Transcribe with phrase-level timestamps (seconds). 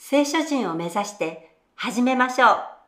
[0.00, 2.78] 聖書人を目指して始めましょう。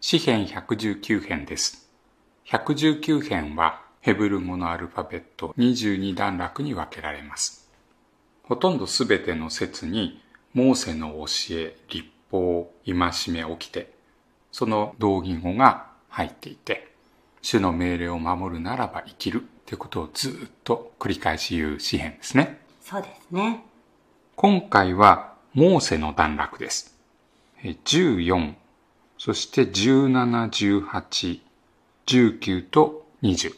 [0.00, 1.88] 詩編119編です
[2.46, 7.70] 119編はヘブル語のアルファベット22段落に分けられます
[8.42, 10.20] ほとんどすべての説に
[10.54, 12.94] モーセの教え、立法、戒
[13.28, 13.92] め起きて
[14.50, 16.89] その同義語が入っていて
[17.42, 20.32] 主の命令を守るならば生きるということをずっ
[20.64, 22.60] と繰り返し言う詩編ですね
[22.90, 23.62] そうですね。
[24.34, 26.98] 今回はモーセの段落です。
[27.62, 28.54] え14、
[29.16, 31.40] そして17、18、
[32.06, 33.54] 19と20。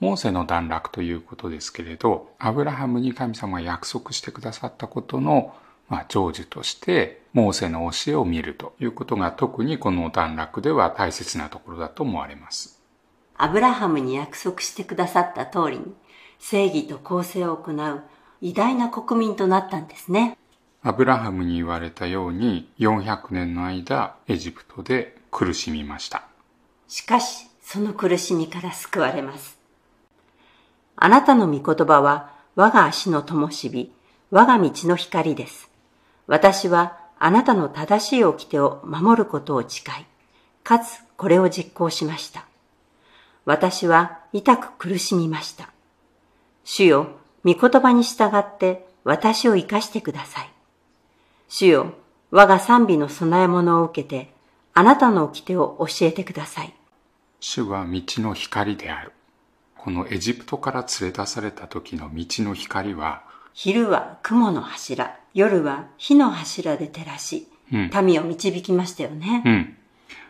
[0.00, 5.54] モーセの段落ということですけれど、アブラハムに神様が約束してくださったことの、
[5.88, 12.77] まあ、成就として、モーセの教えを見るということが特にこの段落では大切なところだと思われます。
[13.40, 15.94] アブラハムに約束してくださった通りに
[16.40, 18.02] 正義と公正を行う
[18.40, 20.36] 偉大な国民となったんですね。
[20.82, 26.24] アブラハムに言われたように400年の間エジプトで苦しみました。
[26.88, 29.58] しかし、その苦しみから救われます。
[30.96, 33.92] あなたの御言葉は我が足の灯火、
[34.30, 35.70] 我が道の光です。
[36.26, 40.06] 私はあなたの正しい掟を守ることを誓い、
[40.64, 42.47] かつこれを実行しました。
[43.48, 45.70] 私は痛く苦しみました。
[46.64, 47.12] 主よ、
[47.46, 50.52] 御言葉に従って私を生かしてください。
[51.48, 51.94] 主よ、
[52.30, 54.34] 我が賛美の供え物を受けて、
[54.74, 56.74] あなたの掟を教えてください。
[57.40, 59.12] 主は道の光である。
[59.78, 63.22] このエジプトから連れ出された時の道の光は、
[63.54, 69.42] 昼は雲の柱、夜は火の柱で照らし、うん民を導きましたよね。
[69.46, 69.76] うん。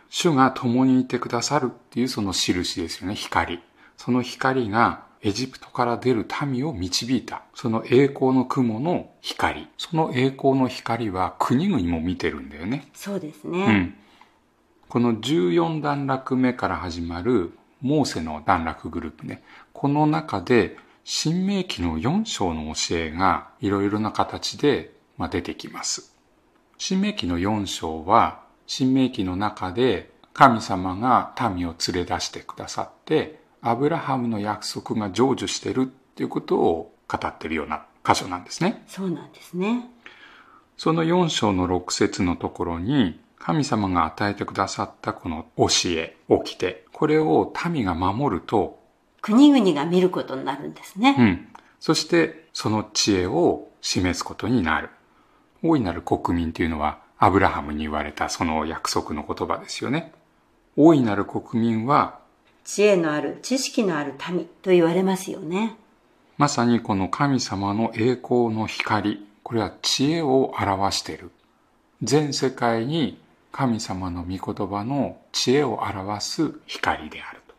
[0.09, 3.61] 主が共にいてくださるっていうその印ですよね、光。
[3.97, 7.43] その光がエジプトから出る民を導いた。
[7.53, 9.67] その栄光の雲の光。
[9.77, 12.89] その栄光の光は国々も見てるんだよね。
[12.93, 13.65] そうですうね。
[13.67, 13.95] ん。
[14.87, 19.43] この14段落目から始まるモーセの段落グループね。
[19.73, 26.15] この中で、新明記の4章の教えがいろいろな形でまあ出てきます。
[26.77, 38.83] 新明記の4章は、新明記の中で神様が民を連れ出してくださって、アブラハムの約束が成就してるっていうことを語ってるような箇所なんですね。
[38.87, 39.89] そうなんですね。
[40.77, 48.79] その4章の6節のところに、神様が与えてくださったこの教え、起きて、これを民が守ると、
[49.23, 51.15] 国々が見ることになるんですね。
[51.17, 51.47] うん。
[51.79, 54.91] そして、その知恵を示すことになる。
[55.63, 60.13] 大いなる国民というのは、アブラハムに言われたその約束の言葉ですよね。
[60.77, 62.19] 大いなる国民は、
[62.63, 65.75] 知恵のある、知識のある民と言われますよね。
[66.37, 71.31] まさにこの神様の栄光の光、これは知恵を表している。
[72.01, 73.19] 全世界に
[73.51, 77.55] 神様の御言葉の知恵を表す光であると。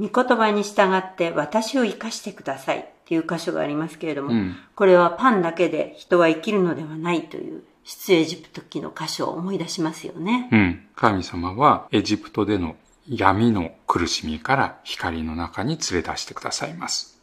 [0.00, 10.48] 御言葉に従って私を生かしてくださいっていう箇所がありますけれども、うんこれはパンだけで人は生きるのではないという出エジプト記の箇所を思い出しますよね。
[10.50, 10.88] うん。
[10.96, 12.74] 神様はエジプトでの
[13.08, 17.20] 闇の苦しみから光の中に連れ出してくださいます。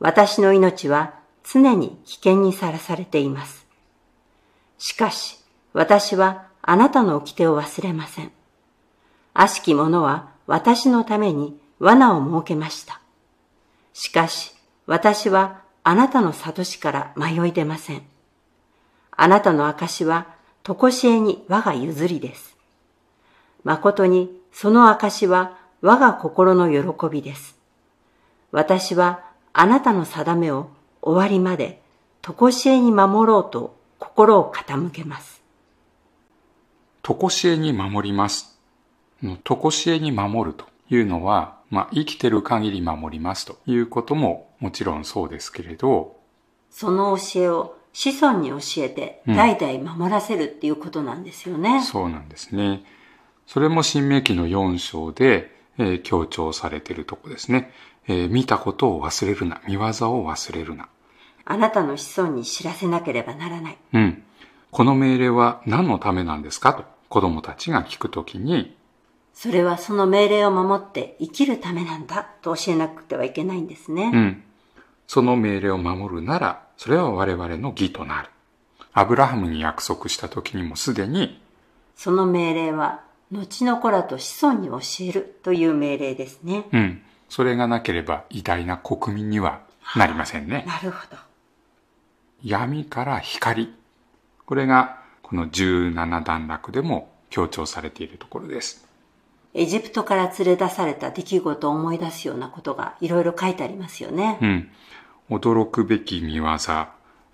[0.00, 1.14] 私の命は
[1.44, 3.66] 常に危険にさらされています。
[4.78, 5.38] しかし、
[5.74, 8.32] 私はあなたの掟を忘れません。
[9.34, 13.02] 悪しき者は私のために罠を設けました。
[13.92, 14.54] しかし、
[14.86, 18.15] 私はあなたの悟しから迷い出ません。
[19.16, 20.26] あなたの証は、
[20.62, 22.56] とこしえに我が譲りです。
[23.64, 27.56] 誠に、その証は我が心の喜びです。
[28.52, 30.70] 私はあなたの定めを
[31.02, 31.80] 終わりまで、
[32.20, 35.42] とこしえに守ろうと心を傾けます。
[37.02, 38.58] とこしえに守ります。
[39.44, 46.16] とこしえに守るというのは、まあ、生きてる限り守りますということももちろんそうですけれど、
[46.70, 51.82] その教えを子孫に教えて代々守らせるっていうことなんですよね。
[51.82, 52.84] そうなんですね。
[53.46, 57.72] それも新明記の4章で、えー強調されているとこですね。
[58.06, 59.62] えー見たことを忘れるな。
[59.66, 60.88] 見業を忘れるな。
[61.46, 63.78] あなたの子孫に知らせなければならない。
[63.94, 64.22] うん。
[64.70, 66.74] この命令は何のためなんですか？
[66.74, 68.76] と子供たちが聞くときに、
[69.32, 74.10] それはその命令を守って生きるためなんだと教えなくてはいけないんですね。
[74.12, 74.42] うん。
[75.06, 78.28] その命令を守るなら、それは我々の義となる。
[78.92, 81.40] アブラハムに約束した時にもすでに、
[81.96, 86.66] その命令は、後の子らと子孫に教えるという命令ですね。
[86.72, 87.02] うん。
[87.28, 89.60] それがなければ偉大な国民には
[89.96, 90.64] なりませんね。
[90.66, 91.16] なるほど。
[92.44, 93.74] 闇から光。
[94.44, 98.86] これがこの17段落でも強調されているところです。
[99.54, 104.38] エジプトから連れ出された出来事を思い出すようなことがいろいろ書いてありますよね。
[104.42, 104.70] うん。
[105.30, 106.46] 驚くべき見業。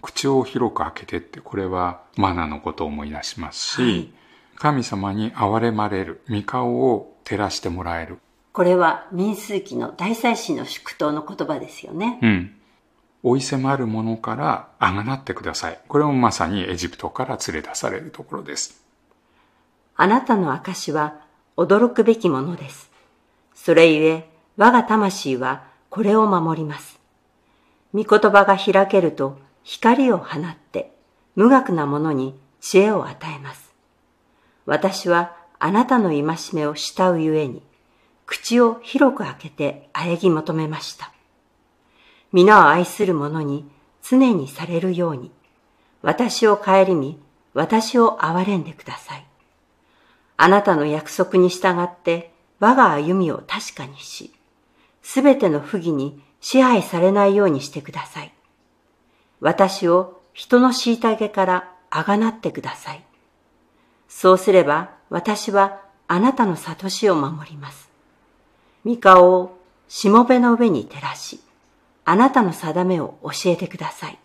[0.01, 4.23] 口を広く開けてって、これはマナのことを思い出しますし、はい
[4.63, 8.19] 神様に憐れまれる、御顔を照らしてもらえる。
[8.53, 12.21] これは民数記の大祭司の祝祷の言葉ですよね。
[12.23, 12.55] うん。
[13.25, 15.81] 追い迫る者からあがなってください。
[15.89, 18.85] これもまさにエジプトから連れ出されるところです。
[19.97, 21.23] あなたの証は
[21.57, 22.89] 驚くべきものです。
[23.57, 27.02] それゆえ、我が魂はこれを守ります。
[27.95, 30.93] 御言葉が開けると光を放って、
[31.37, 33.73] 無学な者に知恵を与えます。
[34.67, 36.23] 私はあなたの戒
[36.55, 37.63] めを慕うゆえに、
[38.27, 41.13] 口を広く開けて喘ぎ求めました。
[42.33, 43.71] 皆を愛する者に
[44.03, 45.31] 常にされるように、
[46.01, 47.21] 私を顧み、
[47.55, 49.27] 私を憐れんでください。
[50.37, 54.33] あなたの約束に従って我が歩みを確かにし、
[55.03, 58.35] すべての不義に支配されないようにしてください。
[59.41, 63.05] 私を人の虐げからあがなってください。
[64.09, 67.89] そうすれば私はあなたの悟しを守ります。
[68.85, 69.59] 御顔を
[69.89, 71.41] しもべの上に照らし、
[72.05, 74.19] あなたの定めを教えてください。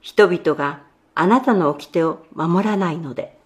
[0.00, 0.80] 人々が
[1.14, 3.38] あなたの掟を守らないので、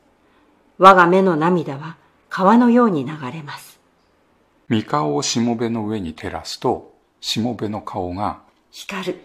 [0.78, 1.96] 我が目の涙は
[2.30, 3.78] 川のように流れます。
[4.70, 6.93] 御顔をしもべの上に照らすと、
[7.24, 9.20] しもべの顔が光る。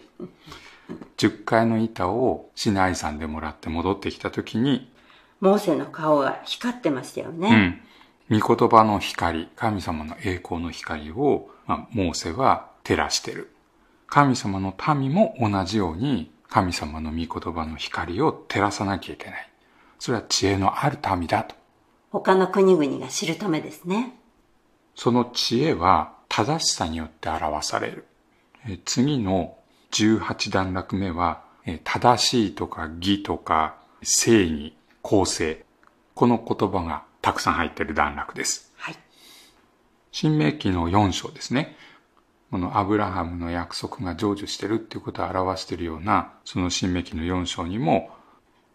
[1.17, 4.89] 10階の板をシナイ山でもらって戻ってきた時に、
[5.41, 7.81] モーセの顔が光ってましたようね。
[8.29, 8.39] ん。
[8.39, 13.53] 御言葉の光、神様の栄光の光を、まあ、モーセは照らしてる。
[14.07, 19.49] 神様の民も同じように神様の御言葉の光を照らさなきゃいけない。
[19.99, 21.53] それは知恵のある民だと。
[22.11, 24.15] 他の国々が知るためですね。
[24.95, 28.05] その知恵は正しさによって表される。
[28.65, 29.57] えー次の
[29.91, 35.65] 18段落目は、えー正しいとか義とか正義、公正。
[36.15, 38.71] この言葉がたくさん入っている段落です。
[38.77, 38.95] はい。
[40.13, 41.75] 新明記の4章ですね。
[42.51, 48.11] このアブラハムの約束が成就してるっていうことを表しているような、その新明記の4章にも、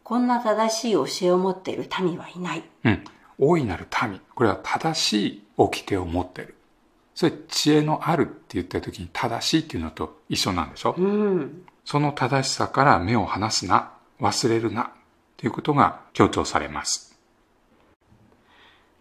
[0.02, 2.62] こんな正しい教えを持っている民はいない。
[2.84, 3.04] うん、
[3.38, 4.20] 大いなる民。
[4.34, 6.56] これは正しい掟を持ってる。
[7.14, 10.94] それ知恵のあるって言った時に正しいっていうのと一緒なんでしょ？
[10.98, 11.64] うん。
[11.84, 14.90] その正しさから目を離すな、忘れるな、
[15.36, 17.16] ということが強調されます。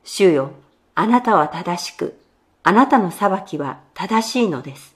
[0.04, 0.52] 主よ、
[0.96, 2.20] あなたは正しく、
[2.62, 4.96] あなたの裁きは正しいのです。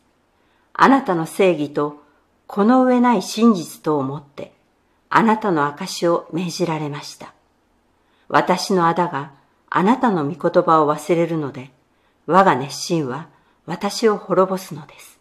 [0.74, 2.04] あなたの正義と、
[2.46, 4.54] この上ない真実とをもって、
[5.10, 7.34] あなたの証を命じられました。
[8.28, 9.32] 私の仇が
[9.70, 11.72] あなたの御言葉を忘れるので、
[12.28, 13.28] 我が熱心は
[13.66, 15.20] 私を滅ぼすのです。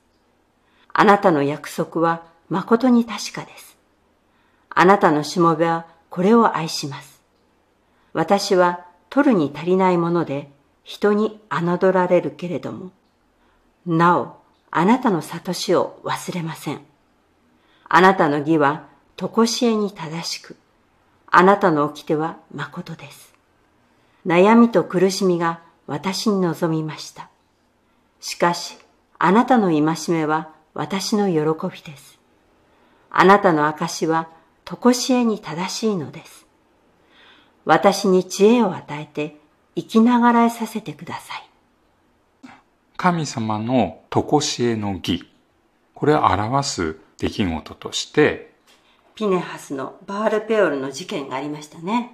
[0.92, 3.76] あなたの約束は誠に確かです。
[4.70, 7.22] あなたのしもべはこれを愛します。
[8.12, 10.50] 私は取るに足りないもので
[10.82, 12.90] 人に侮られるけれども、
[13.86, 14.36] なお、
[14.70, 16.80] あなたの悟しを忘れません。
[17.88, 18.86] あなたの義は
[19.16, 20.56] 常しえに正しく、
[21.30, 23.34] あなたの掟は誠です。
[24.26, 27.28] 悩みと苦しみが私に望みました。
[28.20, 28.78] しかし、
[29.18, 32.18] あなたの戒めは私の喜びです。
[33.10, 34.28] あなたの証は
[34.64, 36.46] 常しえに正しいのです。
[37.64, 39.36] 私に知恵を与えて
[39.74, 41.48] 生きながらえさせてください。
[42.96, 45.28] 神様の常しえの義。
[45.94, 48.54] これを表す出来事として、
[49.14, 52.12] ピネハスのバールペオルの事件がありましたね。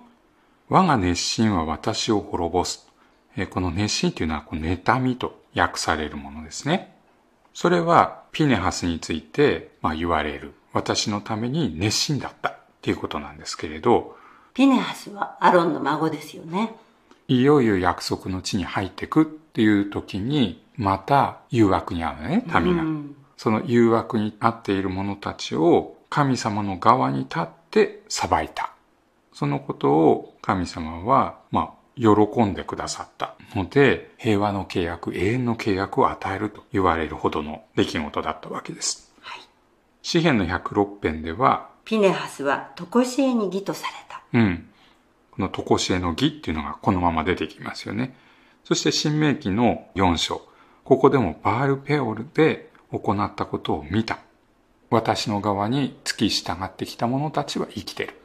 [0.69, 2.92] 我が熱心は私を滅ぼす。
[3.37, 6.95] えーこの熱心というのは、この妬みと訳されるものですね。
[7.55, 10.55] それは、ピネハスについて、まあ、言われる。
[10.73, 14.17] 私のために熱心だったっていうことなんですけれど、
[14.55, 16.75] ピネハスはアロンの孫ですよね。
[17.29, 22.83] いよいよ約束の地に入ってくっていう時に、また誘惑に遭うね、民が。
[22.83, 28.71] うんその誘惑に遭っている者たちを神様の側に立って裁いた。
[29.33, 39.13] そのことを神様は、まあ、喜んでくださったので、平和の契約、永遠の契約を与えると言われるほどの出来事だったわけです。
[39.21, 39.41] はい。
[40.03, 44.23] 詩篇の106編では、ピネハスは常しえに義とされた。
[44.33, 44.69] うん。
[45.33, 48.15] このとこしえの義っていうのがこのまま出てきますよね。
[48.65, 50.43] そして新明記の4章。
[50.85, 54.19] ここでもバールペオルで行ったことを見た。
[54.91, 58.22] 私の側に付き従ってきた者たちは生きてる。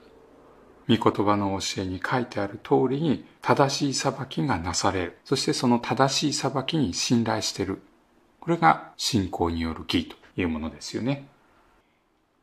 [0.89, 5.17] 御言葉の教えに書いてある通りに正しい裁きがなされる。
[5.25, 7.82] そしてその正しい裁きに信頼してる。
[8.39, 11.27] これが信仰による義というものですよね。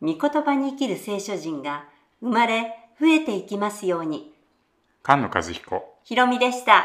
[0.02, 1.86] 御言葉に生きる聖書人が
[2.20, 4.34] 生まれ増えていきますように。
[5.04, 5.94] 菅野和彦。
[6.04, 6.84] ひろみでした。